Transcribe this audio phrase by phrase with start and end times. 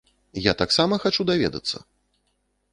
[0.45, 1.77] Я таксама хачу даведацца!